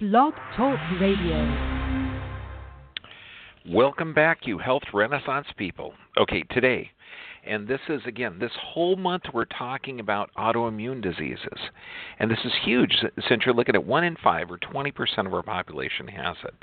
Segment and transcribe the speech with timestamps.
[0.00, 1.90] Blog Talk Radio.
[3.68, 5.92] Welcome back, you health renaissance people.
[6.16, 6.92] Okay, today,
[7.44, 11.58] and this is again, this whole month we're talking about autoimmune diseases.
[12.20, 12.94] And this is huge
[13.28, 16.54] since you're looking at 1 in 5 or 20% of our population has it.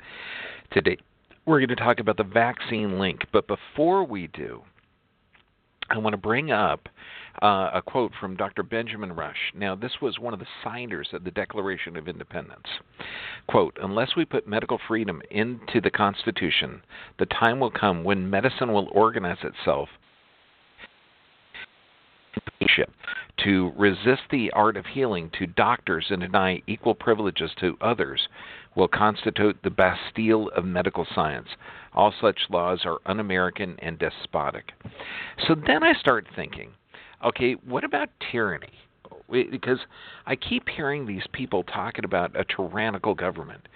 [0.71, 0.95] Today,
[1.45, 3.25] we're going to talk about the vaccine link.
[3.33, 4.61] But before we do,
[5.89, 6.87] I want to bring up
[7.41, 8.63] uh, a quote from Dr.
[8.63, 9.53] Benjamin Rush.
[9.53, 12.65] Now, this was one of the signers of the Declaration of Independence.
[13.47, 16.81] Quote, unless we put medical freedom into the Constitution,
[17.19, 19.89] the time will come when medicine will organize itself
[23.43, 28.27] to resist the art of healing to doctors and deny equal privileges to others
[28.75, 31.47] will constitute the Bastille of medical science.
[31.93, 34.71] All such laws are un American and despotic.
[35.47, 36.71] So then I start thinking
[37.23, 38.73] okay, what about tyranny?
[39.31, 39.79] Because
[40.27, 43.67] I keep hearing these people talking about a tyrannical government.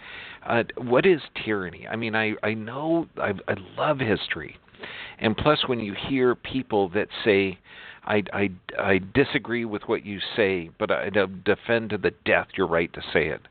[0.45, 1.87] Uh, what is tyranny?
[1.87, 4.57] I mean, I I know I, I love history,
[5.19, 7.57] and plus, when you hear people that say,
[8.09, 11.09] I, I, I disagree with what you say, but I
[11.45, 13.41] defend to the death your right to say it.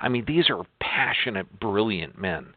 [0.00, 2.54] I mean, these are passionate, brilliant men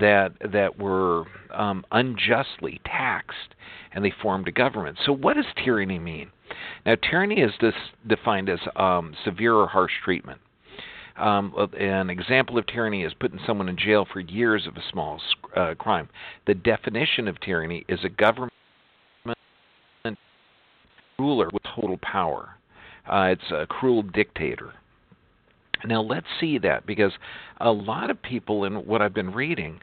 [0.00, 3.54] that that were um, unjustly taxed,
[3.92, 4.98] and they formed a government.
[5.04, 6.30] So, what does tyranny mean?
[6.84, 7.74] Now, tyranny is this
[8.06, 10.40] defined as um, severe or harsh treatment.
[11.16, 15.20] Um, an example of tyranny is putting someone in jail for years of a small
[15.56, 16.08] uh, crime.
[16.46, 18.52] The definition of tyranny is a government
[21.18, 22.50] ruler with total power.
[23.10, 24.72] Uh, it's a cruel dictator.
[25.84, 27.12] Now let's see that because
[27.60, 29.80] a lot of people in what I've been reading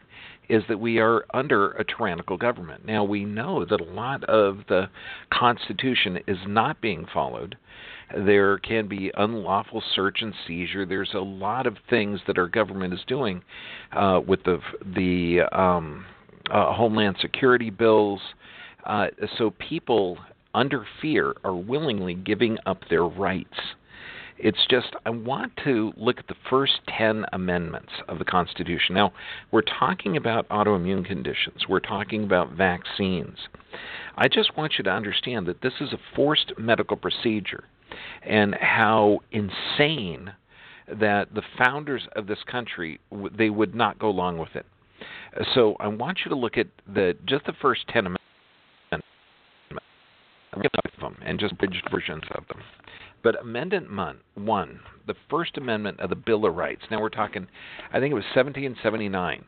[0.48, 2.84] is that we are under a tyrannical government.
[2.84, 4.90] Now we know that a lot of the
[5.32, 7.56] Constitution is not being followed.
[8.14, 10.84] There can be unlawful search and seizure.
[10.84, 13.42] There's a lot of things that our government is doing
[13.92, 14.58] uh, with the
[14.94, 16.04] the um,
[16.50, 18.20] uh, Homeland Security bills.
[18.84, 19.06] Uh,
[19.38, 20.18] so people
[20.54, 23.58] under fear are willingly giving up their rights.
[24.38, 28.94] It's just, I want to look at the first 10 amendments of the Constitution.
[28.94, 29.12] Now,
[29.52, 33.38] we're talking about autoimmune conditions, we're talking about vaccines.
[34.16, 37.64] I just want you to understand that this is a forced medical procedure
[38.22, 40.32] and how insane
[40.88, 43.00] that the founders of this country
[43.36, 44.66] they would not go along with it.
[45.54, 48.23] So I want you to look at the just the first 10 amendments
[50.56, 52.60] of them and just bridged versions of them.
[53.22, 53.88] But Amendment
[54.34, 57.46] 1, the First Amendment of the Bill of Rights, now we're talking,
[57.90, 59.44] I think it was 1779.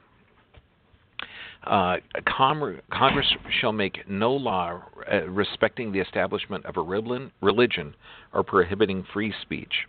[1.65, 3.27] Uh, Congress
[3.61, 7.95] shall make no law uh, respecting the establishment of a religion
[8.33, 9.89] or prohibiting free speech,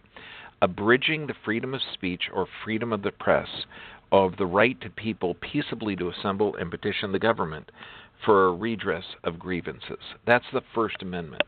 [0.62, 3.48] abridging the freedom of speech or freedom of the press,
[4.12, 7.70] of the right to people peaceably to assemble and petition the government
[8.26, 10.00] for a redress of grievances.
[10.26, 11.44] That's the First Amendment.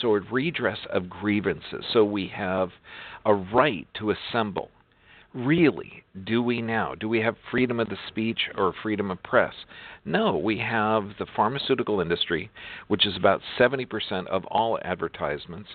[0.00, 1.84] So, a redress of grievances.
[1.92, 2.70] So, we have
[3.24, 4.70] a right to assemble.
[5.34, 6.94] Really, do we now?
[6.94, 9.54] Do we have freedom of the speech or freedom of press?
[10.04, 12.50] No, we have the pharmaceutical industry,
[12.86, 15.70] which is about 70% of all advertisements.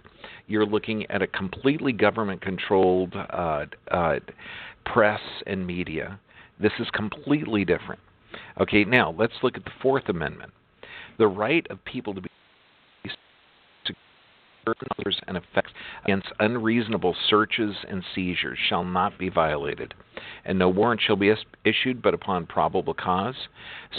[0.47, 4.19] You're looking at a completely government controlled uh, uh,
[4.85, 6.21] press and media.
[6.57, 7.99] This is completely different.
[8.59, 10.51] Okay, now let's look at the Fourth Amendment.
[11.17, 12.29] The right of people to be
[14.99, 15.71] others and effects
[16.03, 19.93] against unreasonable searches and seizures shall not be violated,
[20.45, 23.47] and no warrant shall be issued but upon probable cause,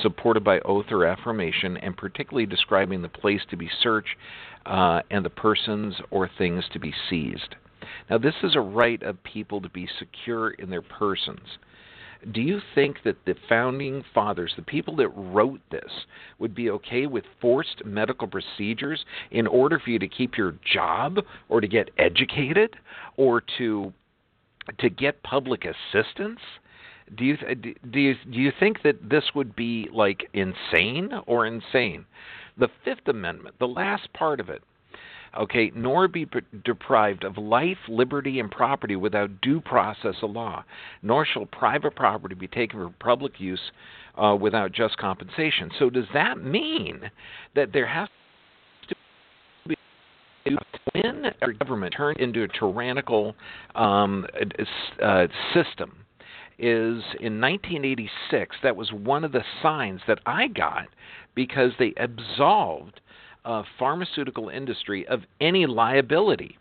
[0.02, 4.16] supported by oath or affirmation, and particularly describing the place to be searched
[4.66, 7.56] uh, and the persons or things to be seized.
[8.08, 11.58] Now, this is a right of people to be secure in their persons
[12.32, 15.90] do you think that the founding fathers, the people that wrote this,
[16.38, 21.18] would be okay with forced medical procedures in order for you to keep your job
[21.48, 22.76] or to get educated
[23.16, 23.92] or to
[24.78, 26.40] to get public assistance?
[27.16, 27.36] Do you
[27.90, 32.04] do you do you think that this would be like insane or insane?
[32.58, 34.62] The Fifth Amendment, the last part of it,
[35.38, 36.26] okay, nor be
[36.64, 40.64] deprived of life, liberty, and property without due process of law,
[41.02, 43.60] nor shall private property be taken for public use
[44.16, 45.70] uh, without just compensation.
[45.78, 47.10] So, does that mean
[47.54, 48.08] that there has
[48.88, 48.94] to
[49.68, 49.76] be
[50.92, 53.34] when our government turned into a tyrannical
[53.74, 54.26] um,
[55.02, 55.96] uh, system?
[56.62, 60.88] Is in 1986, that was one of the signs that I got
[61.34, 63.00] because they absolved
[63.44, 66.56] uh, pharmaceutical industry of any liability.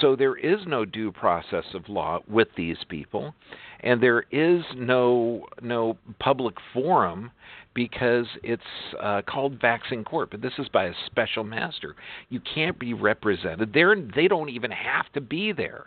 [0.00, 3.34] So there is no due process of law with these people,
[3.80, 7.30] and there is no no public forum
[7.74, 8.62] because it's
[9.00, 11.94] uh, called Vaccine Court, but this is by a special master.
[12.28, 13.72] You can't be represented.
[13.72, 15.86] They're, they don't even have to be there.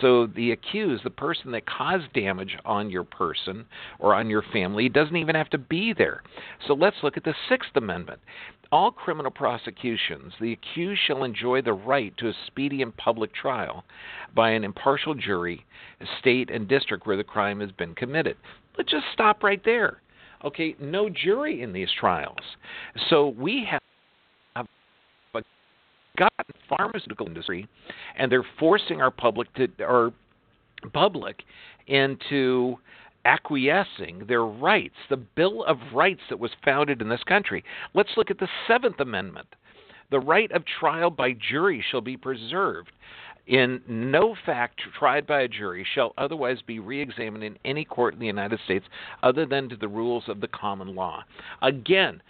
[0.00, 3.64] So the accused, the person that caused damage on your person
[3.98, 6.22] or on your family, doesn't even have to be there.
[6.66, 8.20] So let's look at the Sixth Amendment.
[8.70, 13.84] All criminal prosecutions, the accused shall enjoy the right to a speedy and public trial
[14.34, 15.64] by an impartial jury,
[16.18, 18.36] state, and district where the crime has been committed.
[18.76, 20.02] Let's just stop right there.
[20.44, 22.36] Okay, no jury in these trials.
[23.08, 23.80] So we have
[26.18, 27.68] gotten pharmaceutical industry,
[28.16, 30.12] and they're forcing our public to our
[30.92, 31.42] public
[31.86, 32.76] into
[33.24, 37.64] acquiescing their rights, the Bill of Rights that was founded in this country.
[37.94, 39.48] Let's look at the Seventh Amendment.
[40.10, 42.92] The right of trial by jury shall be preserved.
[43.46, 48.20] In no fact tried by a jury shall otherwise be re-examined in any court in
[48.20, 48.84] the United States
[49.22, 51.24] other than to the rules of the common law.
[51.62, 52.22] Again,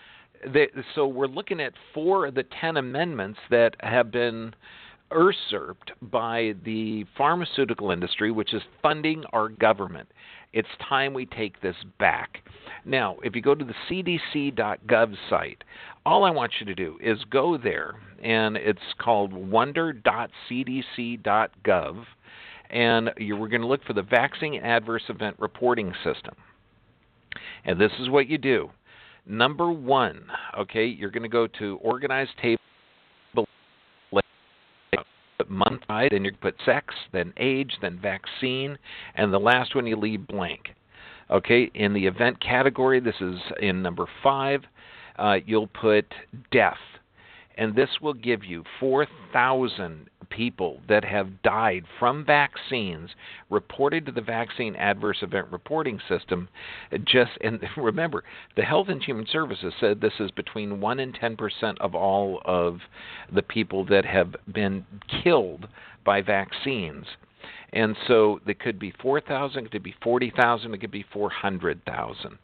[0.45, 4.55] the, so we're looking at four of the ten amendments that have been
[5.11, 10.09] usurped by the pharmaceutical industry, which is funding our government.
[10.53, 12.39] It's time we take this back.
[12.85, 15.65] Now, if you go to the cdc.gov site,
[16.07, 22.05] all I want you to do is go there, and it's called wonder.cdc.gov,
[22.71, 26.35] and you, we're going to look for the Vaccine Adverse Event Reporting System.
[27.65, 28.71] And this is what you do.
[29.29, 30.25] Number one,
[30.59, 32.59] okay, you're going to go to organized table
[35.49, 38.79] month, then you put sex, then age, then vaccine,
[39.15, 40.71] and the last one you leave blank.
[41.31, 44.63] Okay, in the event category, this is in number five,
[45.19, 46.07] uh, you'll put
[46.51, 46.79] death.
[47.59, 53.11] And this will give you 4,000 people that have died from vaccines
[53.51, 56.49] reported to the Vaccine Adverse Event Reporting System.
[57.05, 58.23] Just and remember,
[58.57, 62.41] the Health and Human Services said this is between one and ten percent of all
[62.45, 62.79] of
[63.33, 64.87] the people that have been
[65.23, 65.67] killed
[66.05, 67.07] by vaccines.
[67.73, 72.39] And so it could be 4,000, it could be 40,000, it could be 400,000.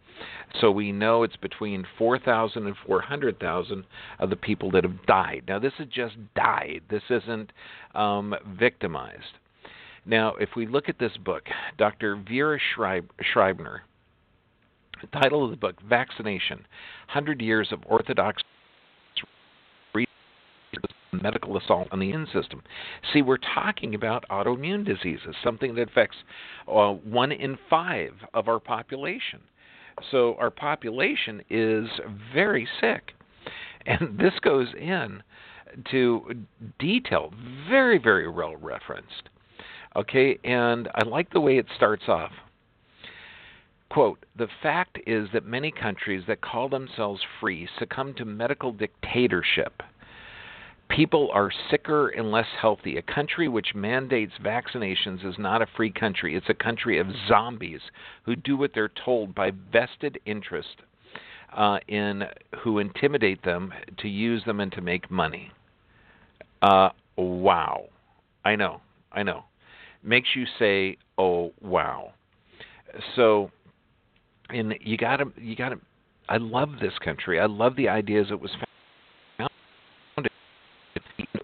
[0.60, 3.84] So we know it's between 4,000 and 400,000
[4.18, 5.44] of the people that have died.
[5.48, 7.52] Now, this is just died, this isn't
[7.94, 9.38] um, victimized.
[10.06, 11.44] Now, if we look at this book,
[11.78, 12.16] Dr.
[12.28, 13.78] Vera Scheib- Scheibner,
[15.00, 16.58] the title of the book, Vaccination
[17.06, 18.42] 100 Years of Orthodox
[21.22, 22.62] medical assault on the immune system.
[23.12, 26.16] See, we're talking about autoimmune diseases, something that affects
[26.68, 29.40] uh, one in five of our population.
[30.10, 31.88] So our population is
[32.32, 33.12] very sick.
[33.86, 35.22] And this goes in
[35.90, 36.34] to
[36.78, 37.32] detail,
[37.68, 39.28] very, very well referenced.
[39.96, 42.32] Okay, and I like the way it starts off.
[43.90, 49.82] Quote, the fact is that many countries that call themselves free succumb to medical dictatorship
[50.88, 52.96] People are sicker and less healthy.
[52.96, 56.36] A country which mandates vaccinations is not a free country.
[56.36, 57.80] It's a country of zombies
[58.24, 60.76] who do what they're told by vested interest
[61.56, 62.24] uh, in
[62.62, 65.50] who intimidate them to use them and to make money.
[66.62, 67.86] Uh, wow.
[68.44, 68.80] I know.
[69.12, 69.44] I know.
[70.02, 72.12] Makes you say, "Oh, wow."
[73.16, 73.50] So,
[74.50, 75.80] and you got to you got to
[76.28, 77.38] I love this country.
[77.38, 78.50] I love the ideas it was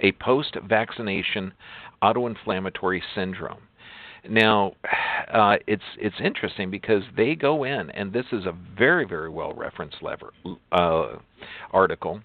[0.00, 1.52] A Post Vaccination
[2.02, 3.60] Autoinflammatory Syndrome.
[4.28, 4.72] Now,
[5.32, 9.52] uh, it's it's interesting because they go in, and this is a very very well
[9.54, 10.32] referenced lever,
[10.72, 11.16] uh,
[11.70, 12.20] article.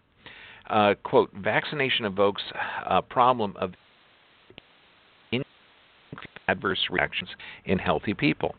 [0.69, 2.41] Uh, quote: Vaccination evokes
[2.85, 3.73] a problem of
[6.47, 7.29] adverse reactions
[7.65, 8.55] in healthy people.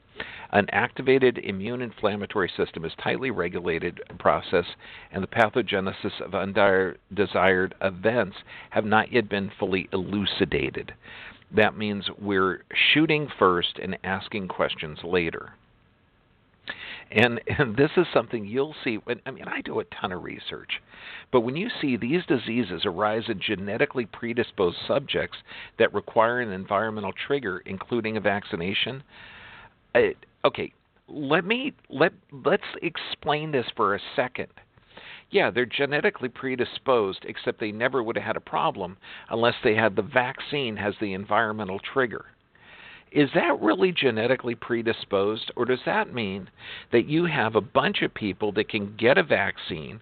[0.53, 4.67] An activated immune inflammatory system is tightly regulated process,
[5.11, 8.37] and the pathogenesis of undesired events
[8.71, 10.95] have not yet been fully elucidated.
[11.51, 15.55] That means we're shooting first and asking questions later.
[17.11, 18.97] And, and this is something you'll see.
[18.97, 20.81] When, I mean, I do a ton of research,
[21.33, 25.39] but when you see these diseases arise in genetically predisposed subjects
[25.79, 29.03] that require an environmental trigger, including a vaccination,
[29.95, 30.73] it, okay,
[31.09, 34.49] let me let let's explain this for a second.
[35.31, 38.97] Yeah, they're genetically predisposed, except they never would have had a problem
[39.31, 42.27] unless they had the vaccine has the environmental trigger.
[43.15, 46.51] Is that really genetically predisposed, or does that mean
[46.91, 50.01] that you have a bunch of people that can get a vaccine?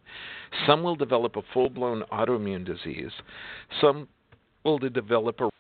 [0.67, 3.13] Some will develop a full blown autoimmune disease,
[3.83, 4.09] some
[4.65, 5.51] will develop a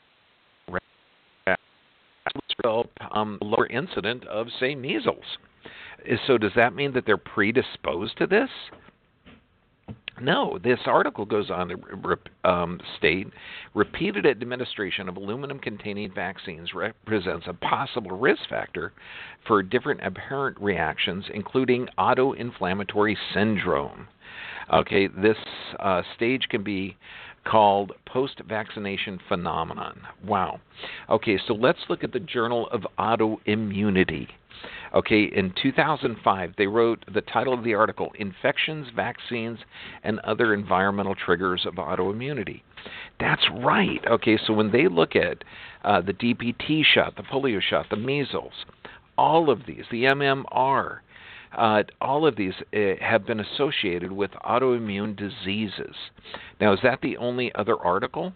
[3.11, 5.25] um, lower incident of, say, measles.
[6.27, 8.49] So, does that mean that they're predisposed to this?
[10.23, 13.27] No, this article goes on to um, state
[13.75, 18.93] repeated administration of aluminum containing vaccines represents a possible risk factor
[19.49, 24.07] for different apparent reactions, including autoinflammatory syndrome.
[24.73, 25.37] Okay, this
[25.81, 26.97] uh, stage can be
[27.45, 30.01] called post vaccination phenomenon.
[30.25, 30.61] Wow.
[31.11, 34.29] Okay, so let's look at the Journal of Autoimmunity.
[34.95, 39.59] Okay, in 2005, they wrote the title of the article Infections, Vaccines,
[40.03, 42.63] and Other Environmental Triggers of Autoimmunity.
[43.19, 44.01] That's right.
[44.07, 45.45] Okay, so when they look at
[45.85, 48.53] uh, the DPT shot, the polio shot, the measles,
[49.17, 50.99] all of these, the MMR,
[51.57, 55.95] uh, all of these uh, have been associated with autoimmune diseases.
[56.61, 58.33] Now, is that the only other article?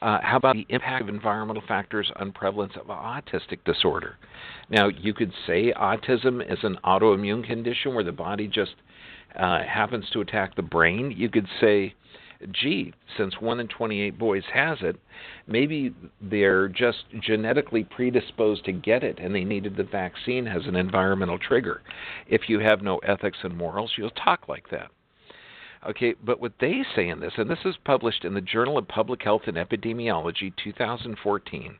[0.00, 4.16] Uh, how about the impact of environmental factors on prevalence of autistic disorder?
[4.70, 8.74] Now, you could say autism is an autoimmune condition where the body just
[9.36, 11.12] uh, happens to attack the brain.
[11.16, 11.94] You could say,
[12.52, 14.96] gee, since 1 in 28 boys has it,
[15.46, 20.76] maybe they're just genetically predisposed to get it and they needed the vaccine as an
[20.76, 21.82] environmental trigger.
[22.28, 24.90] If you have no ethics and morals, you'll talk like that.
[25.86, 28.88] Okay, but what they say in this, and this is published in the Journal of
[28.88, 31.78] Public Health and Epidemiology 2014,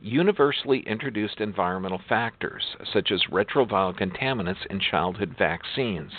[0.00, 6.12] universally introduced environmental factors, such as retroviral contaminants in childhood vaccines,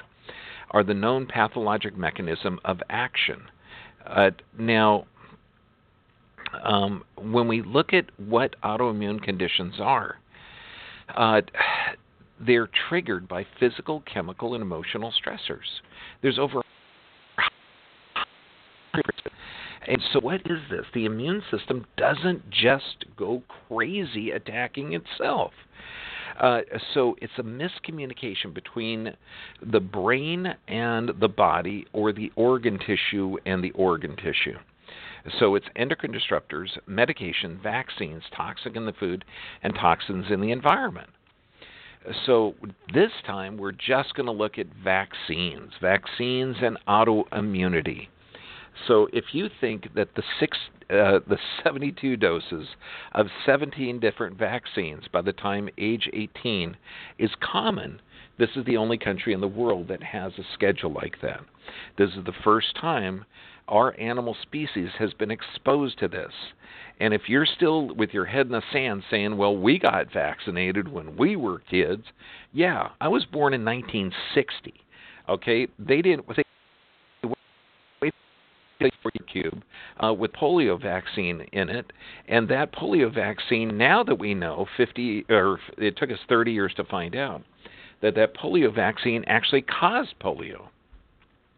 [0.72, 3.44] are the known pathologic mechanism of action.
[4.06, 5.06] Uh, now,
[6.64, 10.16] um, when we look at what autoimmune conditions are,
[11.16, 11.42] uh,
[12.40, 15.82] they're triggered by physical, chemical, and emotional stressors.
[16.22, 16.62] There's over
[19.88, 20.86] and so, what is this?
[20.94, 25.52] The immune system doesn't just go crazy attacking itself.
[26.40, 26.60] Uh,
[26.94, 29.16] so, it's a miscommunication between
[29.66, 34.58] the brain and the body, or the organ tissue and the organ tissue.
[35.40, 39.24] So, it's endocrine disruptors, medication, vaccines, toxic in the food,
[39.64, 41.10] and toxins in the environment.
[42.26, 42.56] So,
[42.94, 48.08] this time we're just going to look at vaccines, vaccines and autoimmunity.
[48.88, 50.58] So if you think that the six,
[50.90, 52.68] uh, the 72 doses
[53.14, 56.78] of 17 different vaccines by the time age 18
[57.18, 58.02] is common,
[58.38, 61.42] this is the only country in the world that has a schedule like that.
[61.98, 63.26] This is the first time
[63.68, 66.32] our animal species has been exposed to this.
[67.00, 70.88] And if you're still with your head in the sand saying, well, we got vaccinated
[70.88, 72.04] when we were kids,
[72.54, 74.74] yeah, I was born in 1960.
[75.30, 76.26] Okay, they didn't.
[76.36, 76.44] They
[79.32, 79.64] cube
[80.04, 81.92] uh, with polio vaccine in it,
[82.28, 86.74] and that polio vaccine, now that we know, 50 or it took us 30 years
[86.76, 87.44] to find out
[88.02, 90.68] that that polio vaccine actually caused polio.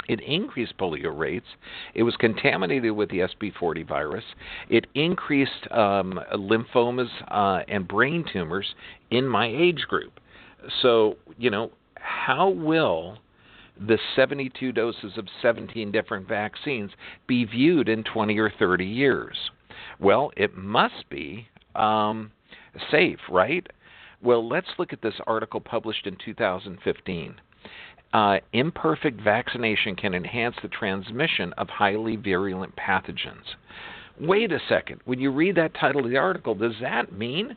[0.08, 1.46] It increased polio rates.
[1.94, 4.24] It was contaminated with the SV40 virus.
[4.68, 8.74] It increased um, lymphomas uh, and brain tumors
[9.12, 10.20] in my age group.
[10.82, 13.20] So, you know, how will
[13.80, 16.92] the 72 doses of 17 different vaccines
[17.28, 19.38] be viewed in 20 or 30 years?
[20.00, 22.32] Well, it must be um,
[22.92, 23.66] safe, right?
[24.22, 27.36] Well, let's look at this article published in 2015.
[28.12, 33.56] Uh, imperfect vaccination can enhance the transmission of highly virulent pathogens.
[34.20, 35.00] Wait a second.
[35.06, 37.56] When you read that title of the article, does that mean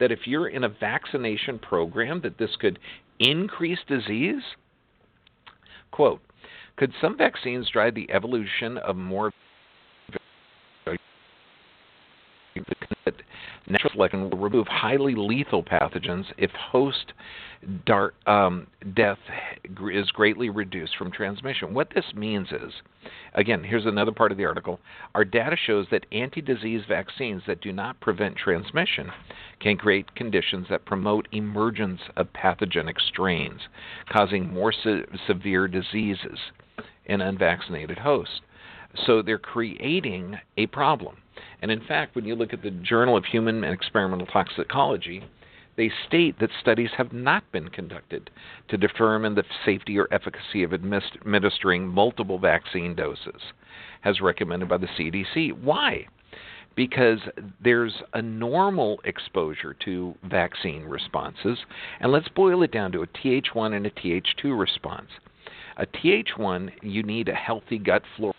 [0.00, 2.78] that if you're in a vaccination program that this could
[3.18, 4.42] increase disease?
[5.90, 6.20] Quote,
[6.76, 9.32] could some vaccines drive the evolution of more
[13.66, 17.12] natural selection will remove highly lethal pathogens if host
[17.84, 19.18] dar- um, death
[19.92, 21.74] is greatly reduced from transmission.
[21.74, 22.72] What this means is,
[23.34, 24.80] again, here's another part of the article.
[25.14, 29.10] Our data shows that anti disease vaccines that do not prevent transmission
[29.60, 33.60] can create conditions that promote emergence of pathogenic strains,
[34.10, 36.38] causing more se- severe diseases
[37.06, 38.40] in unvaccinated hosts.
[39.06, 41.18] So they're creating a problem.
[41.62, 45.24] And in fact, when you look at the Journal of Human and Experimental Toxicology,
[45.76, 48.30] they state that studies have not been conducted
[48.68, 53.40] to determine the safety or efficacy of administering multiple vaccine doses,
[54.04, 55.52] as recommended by the CDC.
[55.62, 56.06] Why?
[56.76, 57.18] Because
[57.62, 61.58] there's a normal exposure to vaccine responses,
[62.00, 65.08] and let's boil it down to a Th1 and a Th2 response.
[65.78, 68.34] A Th1, you need a healthy gut flora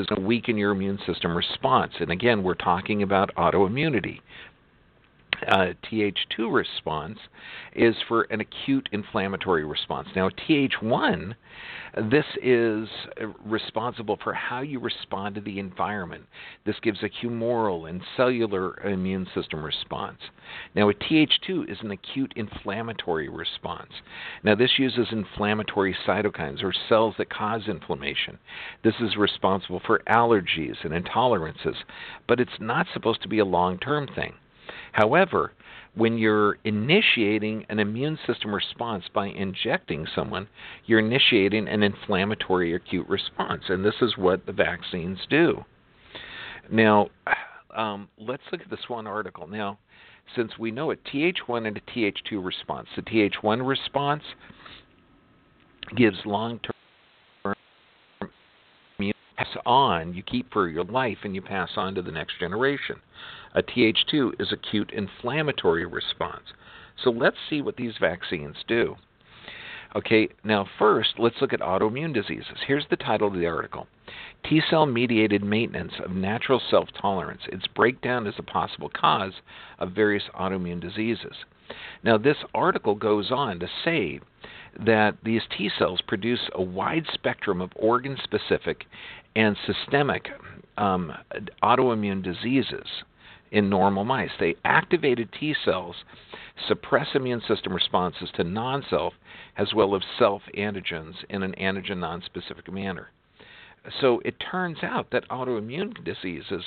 [0.00, 1.92] is going to weaken your immune system response.
[2.00, 4.20] And again, we're talking about autoimmunity
[5.48, 7.18] uh, Th2 response
[7.74, 10.08] is for an acute inflammatory response.
[10.14, 11.34] Now, Th1,
[12.10, 12.88] this is
[13.44, 16.24] responsible for how you respond to the environment.
[16.64, 20.18] This gives a humoral and cellular immune system response.
[20.74, 23.92] Now, a Th2 is an acute inflammatory response.
[24.42, 28.38] Now, this uses inflammatory cytokines or cells that cause inflammation.
[28.82, 31.76] This is responsible for allergies and intolerances,
[32.26, 34.34] but it's not supposed to be a long term thing.
[34.92, 35.52] However,
[35.94, 40.48] when you're initiating an immune system response by injecting someone,
[40.86, 45.64] you're initiating an inflammatory acute response, and this is what the vaccines do.
[46.70, 47.08] Now,
[47.74, 49.46] um, let's look at this one article.
[49.46, 49.78] Now,
[50.36, 54.22] since we know a Th1 and a Th2 response, the Th1 response
[55.96, 56.72] gives long term
[59.40, 62.96] pass on, you keep for your life, and you pass on to the next generation.
[63.54, 66.52] A Th2 is acute inflammatory response.
[67.02, 68.96] So let's see what these vaccines do.
[69.96, 72.58] Okay, now first, let's look at autoimmune diseases.
[72.66, 73.88] Here's the title of the article
[74.48, 79.32] T cell mediated maintenance of natural self tolerance, its breakdown is a possible cause
[79.78, 81.34] of various autoimmune diseases.
[82.04, 84.20] Now, this article goes on to say
[84.78, 88.84] that these T cells produce a wide spectrum of organ specific
[89.36, 90.28] and systemic
[90.76, 91.12] um,
[91.62, 92.86] autoimmune diseases
[93.52, 94.30] in normal mice.
[94.38, 95.96] They activated T cells
[96.68, 99.14] suppress immune system responses to non self
[99.56, 103.10] as well as self antigens in an antigen non-specific manner.
[104.00, 106.62] So it turns out that autoimmune diseases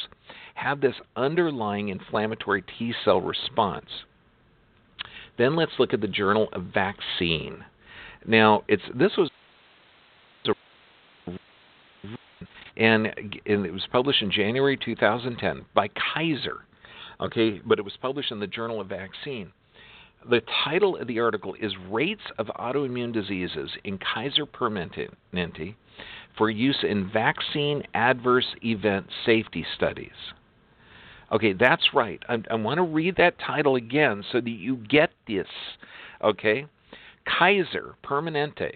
[0.56, 3.90] have this underlying inflammatory T cell response.
[5.38, 7.64] Then let's look at the Journal of Vaccine.
[8.26, 9.30] Now, it's this was
[12.78, 13.08] and,
[13.46, 16.66] and it was published in January 2010 by Kaiser.
[17.22, 19.52] Okay, but it was published in the Journal of Vaccine.
[20.30, 25.76] The title of the article is Rates of Autoimmune Diseases in Kaiser Permanente
[26.38, 30.34] for Use in Vaccine Adverse Event Safety Studies.
[31.32, 32.22] Okay, that's right.
[32.30, 35.48] I, I want to read that title again so that you get this.
[36.24, 36.66] Okay?
[37.26, 38.72] Kaiser Permanente,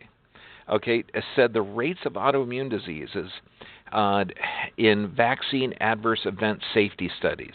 [0.69, 1.03] okay,
[1.35, 3.31] said the rates of autoimmune diseases
[3.91, 4.25] uh,
[4.77, 7.53] in vaccine adverse event safety studies.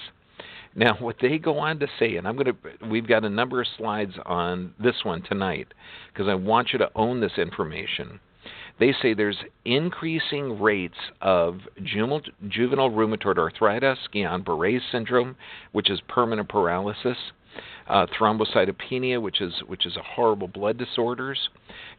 [0.74, 3.60] Now, what they go on to say, and I'm going to, we've got a number
[3.60, 5.68] of slides on this one tonight
[6.12, 8.20] because I want you to own this information.
[8.80, 12.20] They say there's increasing rates of juvenile,
[12.90, 15.36] rheumatoid arthritis, Guillain Barre syndrome,
[15.72, 17.18] which is permanent paralysis,
[17.86, 21.50] uh, thrombocytopenia, which is which is a horrible blood disorders,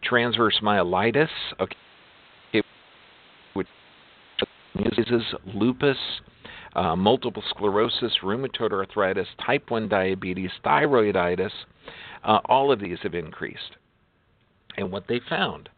[0.04, 2.63] transverse myelitis, okay,
[3.54, 3.67] which
[5.13, 5.98] is lupus,
[6.76, 11.52] uh, multiple sclerosis, rheumatoid arthritis, type 1 diabetes, thyroiditis,
[12.24, 13.78] uh, all of these have increased.
[14.78, 15.69] And what they found,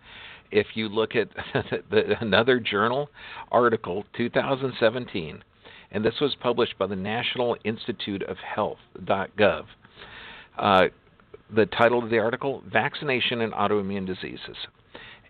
[0.52, 1.30] if you look at
[1.90, 3.10] the, another journal
[3.52, 5.44] article, 2017,
[5.92, 9.66] and this was published by the National Institute of Health.gov.
[10.58, 10.86] Uh,
[11.54, 14.58] the title of the article, Vaccination and Autoimmune Diseases,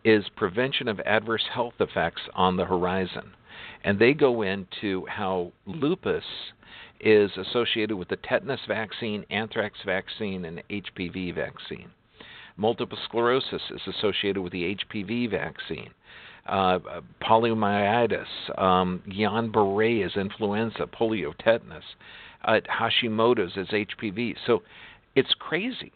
[0.04, 3.34] is Prevention of Adverse Health Effects on the Horizon
[3.84, 6.24] and they go into how lupus
[7.00, 11.89] is associated with the tetanus vaccine, anthrax vaccine, and HPV vaccine.
[12.58, 15.89] Multiple sclerosis is associated with the HPV vaccine.
[16.46, 16.80] Uh,
[17.22, 18.28] poliomyelitis,
[18.62, 21.84] um, Guillain-Barré is influenza, polio, tetanus.
[22.44, 24.36] Uh, Hashimoto's is HPV.
[24.46, 24.62] So
[25.15, 25.91] it's crazy.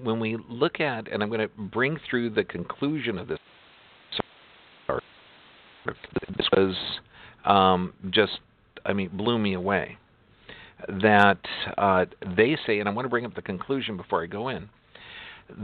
[0.00, 3.38] When we look at, and I'm going to bring through the conclusion of this
[6.36, 6.74] this was
[7.44, 8.40] um, just,
[8.84, 9.98] I mean, blew me away.
[10.88, 11.38] That
[11.78, 14.68] uh, they say, and I want to bring up the conclusion before I go in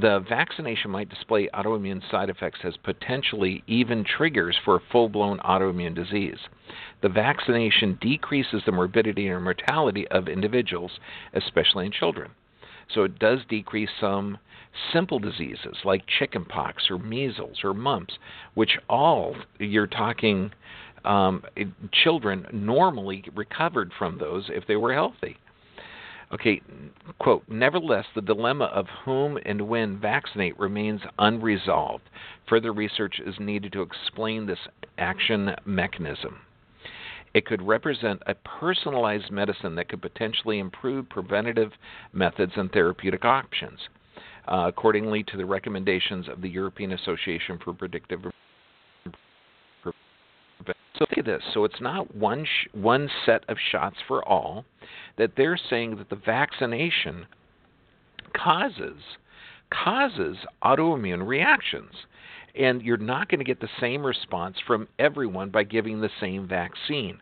[0.00, 5.94] the vaccination might display autoimmune side effects as potentially even triggers for full blown autoimmune
[5.94, 6.38] disease.
[7.02, 10.92] The vaccination decreases the morbidity and mortality of individuals,
[11.32, 12.30] especially in children.
[12.94, 14.38] So it does decrease some
[14.92, 18.14] simple diseases like chickenpox or measles or mumps,
[18.54, 20.52] which all you're talking
[21.04, 21.42] um,
[21.92, 25.36] children normally recovered from those if they were healthy.
[26.32, 26.60] Okay,
[27.18, 32.04] quote, nevertheless, the dilemma of whom and when vaccinate remains unresolved.
[32.48, 34.60] Further research is needed to explain this
[34.96, 36.38] action mechanism.
[37.32, 41.72] It could represent a personalized medicine that could potentially improve preventative
[42.12, 43.78] methods and therapeutic options,
[44.48, 48.20] uh, accordingly to the recommendations of the European Association for Predictive
[51.00, 51.42] so think of this.
[51.54, 54.66] So it's not one sh- one set of shots for all.
[55.16, 57.26] That they're saying that the vaccination
[58.34, 59.00] causes
[59.70, 61.94] causes autoimmune reactions
[62.54, 66.48] and you're not going to get the same response from everyone by giving the same
[66.48, 67.18] vaccine.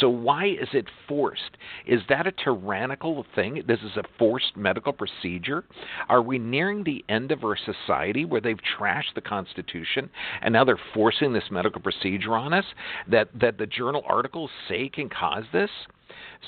[0.00, 1.56] So why is it forced?
[1.86, 3.62] Is that a tyrannical thing?
[3.66, 5.64] This is a forced medical procedure?
[6.08, 10.10] Are we nearing the end of our society where they've trashed the Constitution
[10.42, 12.64] and now they're forcing this medical procedure on us
[13.08, 15.70] that that the journal articles say can cause this?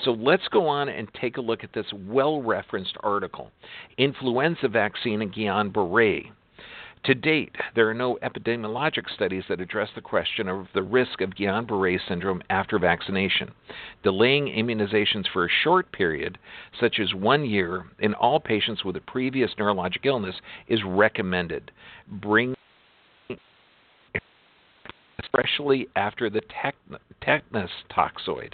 [0.03, 3.51] So let's go on and take a look at this well referenced article
[3.97, 6.31] Influenza Vaccine in Guillain Barre.
[7.05, 11.31] To date, there are no epidemiologic studies that address the question of the risk of
[11.31, 13.51] Guillain Barre syndrome after vaccination.
[14.03, 16.37] Delaying immunizations for a short period,
[16.79, 20.35] such as one year, in all patients with a previous neurologic illness
[20.67, 21.71] is recommended.
[22.07, 22.55] Bring
[25.19, 26.41] especially after the
[27.21, 28.53] tetanus toxoid.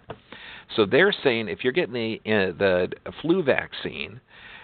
[0.76, 2.90] So they're saying if you're getting the, uh, the
[3.22, 4.20] flu vaccine,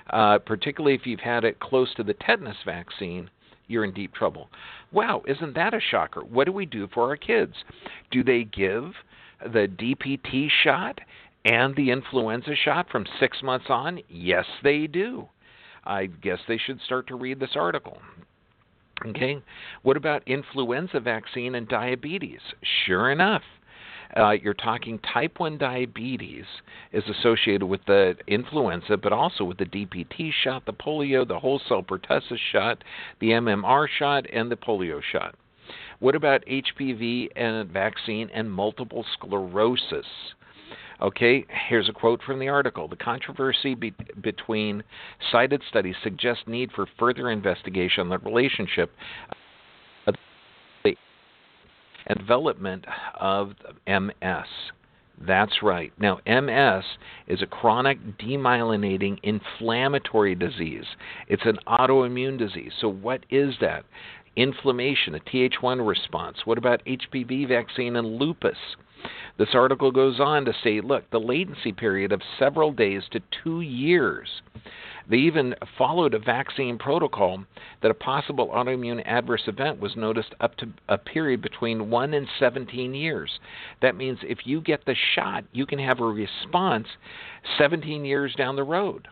[0.09, 3.29] uh, particularly if you've had it close to the tetanus vaccine,
[3.69, 4.49] you're in deep trouble.
[4.91, 6.21] Wow, isn't that a shocker?
[6.21, 7.53] What do we do for our kids?
[8.11, 8.91] Do they give
[9.41, 10.99] the DPT shot
[11.45, 13.99] and the influenza shot from six months on?
[14.09, 15.29] Yes, they do.
[15.85, 17.99] I guess they should start to read this article.
[19.05, 19.41] Okay,
[19.83, 22.41] what about influenza vaccine and diabetes?
[22.85, 23.43] Sure enough,
[24.17, 26.45] uh, you're talking type 1 diabetes
[26.91, 31.61] is associated with the influenza, but also with the DPT shot, the polio, the whole
[31.67, 32.83] cell pertussis shot,
[33.19, 35.35] the MMR shot, and the polio shot.
[35.99, 40.05] What about HPV and vaccine and multiple sclerosis?
[41.01, 42.87] Okay, here's a quote from the article.
[42.87, 44.83] The controversy be- between
[45.31, 48.91] cited studies suggests need for further investigation on the relationship
[52.07, 52.85] and development
[53.19, 53.53] of
[53.87, 54.47] MS.
[55.25, 55.91] That's right.
[55.99, 56.85] Now, MS
[57.27, 60.85] is a chronic demyelinating inflammatory disease.
[61.27, 62.71] It's an autoimmune disease.
[62.79, 63.83] So, what is that?
[64.37, 66.37] Inflammation, a Th1 response.
[66.45, 68.57] What about HPV vaccine and lupus?
[69.37, 73.61] This article goes on to say look, the latency period of several days to two
[73.61, 74.41] years
[75.09, 77.43] they even followed a vaccine protocol
[77.81, 82.27] that a possible autoimmune adverse event was noticed up to a period between 1 and
[82.37, 83.39] 17 years.
[83.81, 86.87] That means if you get the shot, you can have a response
[87.57, 89.07] 17 years down the road.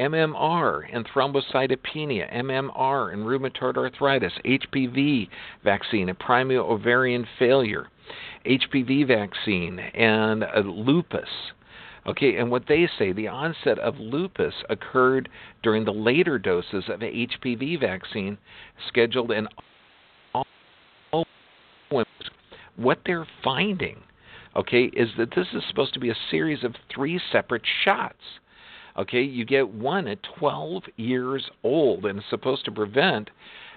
[0.00, 5.28] MMR and thrombocytopenia, MMR and rheumatoid arthritis, HPV
[5.62, 7.88] vaccine and primary ovarian failure,
[8.46, 11.28] HPV vaccine and lupus.
[12.06, 15.28] Okay, and what they say, the onset of lupus occurred
[15.62, 18.36] during the later doses of HPV vaccine
[18.88, 19.48] scheduled in
[20.34, 20.44] all
[21.90, 22.06] women.
[22.76, 24.02] What they're finding,
[24.54, 28.20] okay, is that this is supposed to be a series of three separate shots.
[28.98, 33.30] Okay, you get one at 12 years old and it's supposed to prevent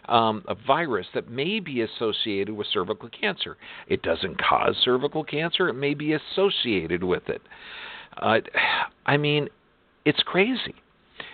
[0.08, 3.58] um, a virus that may be associated with cervical cancer.
[3.88, 7.41] It doesn't cause cervical cancer, it may be associated with it.
[8.17, 8.39] Uh,
[9.06, 9.48] I mean,
[10.06, 10.76] it's crazy.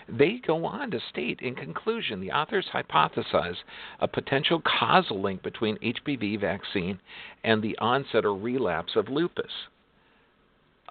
[0.10, 3.56] They go on to state, in conclusion, the authors hypothesize
[4.00, 7.00] a potential causal link between HPV vaccine
[7.44, 9.52] and the onset or relapse of lupus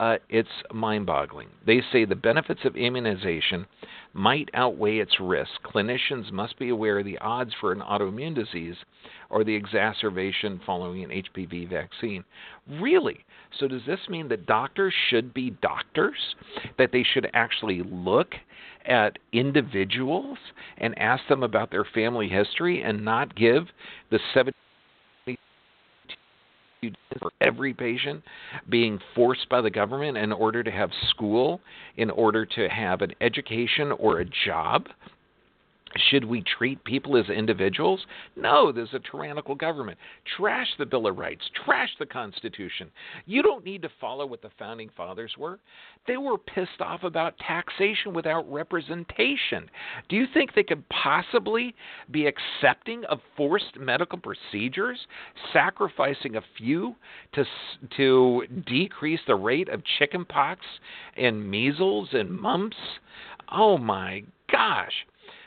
[0.03, 1.47] uh, it's mind boggling.
[1.65, 3.67] They say the benefits of immunization
[4.15, 5.55] might outweigh its risks.
[5.65, 8.75] Clinicians must be aware of the odds for an autoimmune disease
[9.31, 12.25] or the exacerbation following an HPV vaccine.
[12.81, 13.25] Really?
[13.61, 16.19] So, does this mean that doctors should be doctors?
[16.79, 18.35] That they should actually look
[18.85, 20.39] at individuals
[20.79, 23.67] and ask them about their family history and not give
[24.11, 24.53] the 70
[27.19, 28.23] for every patient
[28.69, 31.61] being forced by the government in order to have school,
[31.97, 34.87] in order to have an education or a job.
[36.11, 38.05] Should we treat people as individuals?
[38.37, 39.99] No, there's a tyrannical government.
[40.37, 42.91] Trash the Bill of Rights, trash the Constitution.
[43.27, 45.59] You don't need to follow what the founding fathers were.
[46.07, 49.69] They were pissed off about taxation without representation.
[50.09, 51.75] Do you think they could possibly
[52.11, 54.99] be accepting of forced medical procedures,
[55.53, 56.97] sacrificing a few
[57.35, 57.45] to
[57.97, 60.61] to decrease the rate of chickenpox
[61.17, 62.77] and measles and mumps?
[63.51, 64.93] Oh my gosh.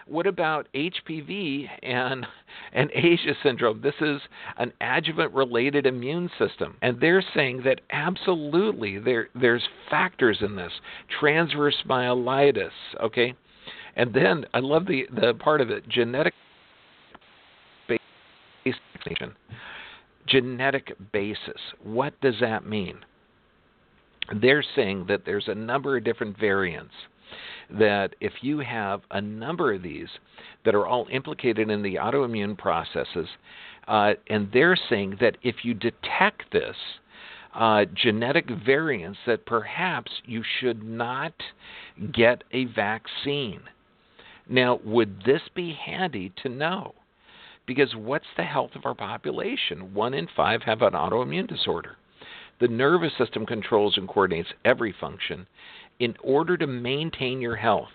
[0.08, 2.28] What about HPV and
[2.74, 3.82] and ASIA syndrome?
[3.82, 4.22] This is
[4.58, 6.78] an adjuvant related immune system.
[6.82, 10.72] And they're saying that absolutely there there's factors in this.
[11.20, 13.34] Transverse myelitis, okay?
[13.96, 16.34] And then I love the the part of it, genetic
[17.88, 19.36] vaccination.
[20.28, 21.62] Genetic basis.
[21.84, 23.00] What does that mean?
[24.40, 26.94] They're saying that there's a number of different variants
[27.70, 30.10] that if you have a number of these
[30.64, 33.28] that are all implicated in the autoimmune processes,
[33.88, 36.76] uh, and they're saying that if you detect this,
[37.54, 41.34] uh, genetic variants that perhaps you should not
[42.12, 43.62] get a vaccine.
[44.48, 46.94] Now, would this be handy to know?
[47.66, 49.94] Because what's the health of our population?
[49.94, 51.98] One in five have an autoimmune disorder.
[52.60, 55.48] The nervous system controls and coordinates every function,
[56.00, 57.90] in order to maintain your health,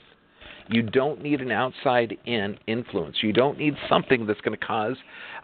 [0.72, 3.16] you don't need an outside in influence.
[3.22, 4.96] You don't need something that's going to cause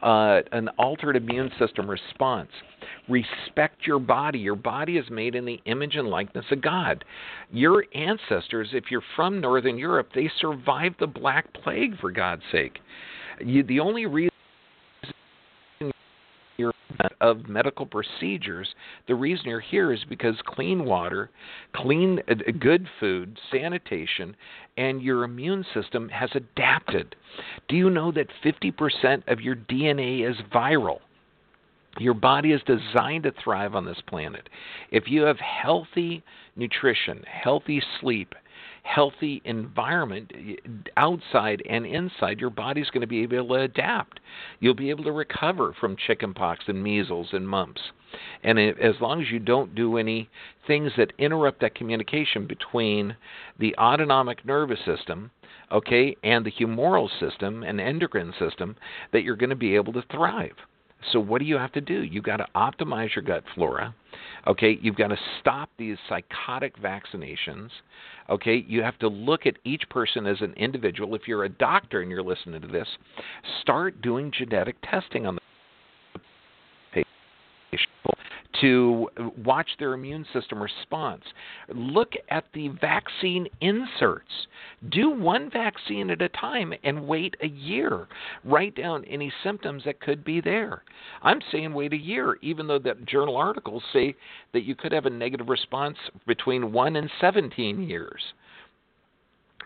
[0.03, 2.51] uh, an altered immune system response.
[3.09, 4.39] Respect your body.
[4.39, 7.05] Your body is made in the image and likeness of God.
[7.51, 12.79] Your ancestors, if you're from Northern Europe, they survived the Black Plague, for God's sake.
[13.45, 14.31] You, the only reason
[17.21, 18.69] of medical procedures.
[19.09, 21.31] The reason you're here is because clean water,
[21.75, 24.37] clean, uh, good food, sanitation,
[24.77, 27.17] and your immune system has adapted.
[27.69, 31.01] Do you know that 50% of your DNA is viral?
[31.99, 34.49] Your body is designed to thrive on this planet.
[34.91, 36.23] If you have healthy
[36.55, 38.35] nutrition, healthy sleep,
[38.87, 40.33] healthy environment
[40.97, 44.21] outside and inside, your body's going to be able to adapt.
[44.61, 47.81] You'll be able to recover from chickenpox and measles and mumps.
[48.45, 50.31] And as long as you don't do any
[50.67, 53.17] things that interrupt that communication between
[53.59, 55.31] the autonomic nervous system,
[55.73, 58.77] okay, and the humoral system and endocrine system,
[59.13, 60.57] that you're going to be able to thrive.
[61.13, 62.03] So what do you have to do?
[62.03, 63.95] You've got to optimize your gut flora.
[64.47, 67.69] Okay, you've got to stop these psychotic vaccinations.
[68.29, 71.15] Okay, you have to look at each person as an individual.
[71.15, 72.89] If you're a doctor and you're listening to this,
[73.61, 75.39] start doing genetic testing on
[78.61, 79.09] to
[79.45, 81.23] watch their immune system response.
[81.69, 84.31] Look at the vaccine inserts.
[84.91, 88.07] Do one vaccine at a time and wait a year.
[88.45, 90.83] Write down any symptoms that could be there.
[91.23, 94.15] I'm saying wait a year, even though that journal articles say
[94.53, 98.23] that you could have a negative response between 1 and 17 years.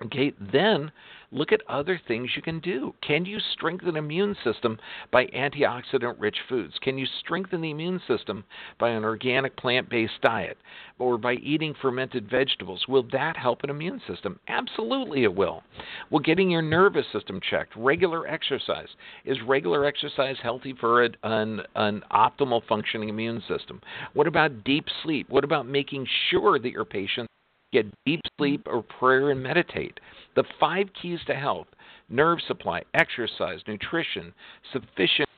[0.06, 0.90] Okay, then
[1.32, 2.94] look at other things you can do.
[3.06, 4.78] Can you strengthen the immune system
[5.12, 6.74] by antioxidant rich foods?
[6.82, 8.44] Can you strengthen the immune system
[8.78, 10.58] by an organic plant based diet
[10.98, 12.84] or by eating fermented vegetables?
[12.88, 14.38] Will that help an immune system?
[14.48, 15.62] Absolutely, it will.
[16.10, 18.88] Well, getting your nervous system checked, regular exercise.
[19.24, 23.80] Is regular exercise healthy for an, an optimal functioning immune system?
[24.14, 25.28] What about deep sleep?
[25.30, 27.28] What about making sure that your patient
[27.72, 29.98] get deep sleep or prayer and meditate.
[30.36, 31.66] The five keys to health
[32.08, 34.32] nerve supply, exercise, nutrition,
[34.72, 35.28] sufficient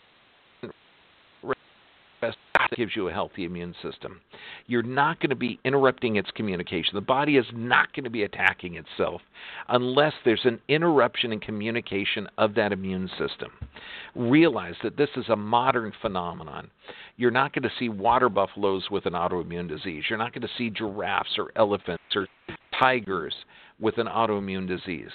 [2.62, 4.20] rest gives you a healthy immune system.
[4.66, 6.94] You're not going to be interrupting its communication.
[6.94, 9.20] The body is not going to be attacking itself
[9.68, 13.50] unless there's an interruption in communication of that immune system.
[14.14, 16.70] Realize that this is a modern phenomenon.
[17.16, 20.04] You're not going to see water buffaloes with an autoimmune disease.
[20.08, 22.26] You're not going to see giraffes or elephants or
[22.78, 23.34] tigers
[23.80, 25.10] with an autoimmune disease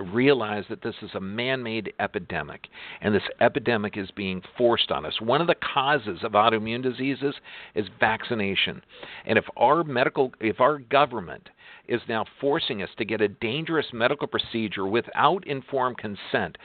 [0.00, 2.68] realize that this is a man made epidemic,
[3.00, 5.20] and this epidemic is being forced on us.
[5.20, 7.34] One of the causes of autoimmune diseases
[7.74, 8.82] is vaccination.
[9.24, 11.48] And if our medical, if our government
[11.88, 16.58] is now forcing us to get a dangerous medical procedure without informed consent,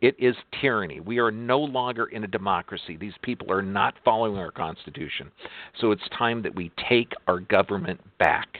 [0.00, 1.00] it is tyranny.
[1.00, 2.96] We are no longer in a democracy.
[2.96, 5.30] These people are not following our Constitution.
[5.80, 8.58] So it's time that we take our government back.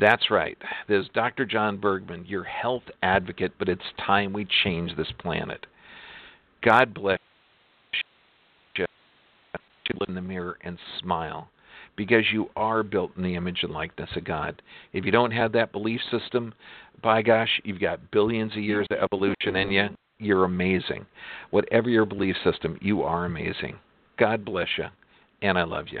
[0.00, 0.58] That's right.
[0.88, 1.44] There's Dr.
[1.44, 5.66] John Bergman, your health advocate, but it's time we change this planet.
[6.62, 7.18] God bless
[8.76, 8.86] you
[9.98, 11.48] look in the mirror and smile
[11.96, 14.60] because you are built in the image and likeness of God.
[14.92, 16.54] If you don't have that belief system,
[17.02, 19.88] by gosh, you've got billions of years of evolution in you.
[20.18, 21.06] You're amazing.
[21.50, 23.76] Whatever your belief system, you are amazing.
[24.18, 24.86] God bless you,
[25.42, 26.00] and I love you.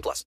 [0.00, 0.24] 18 plus.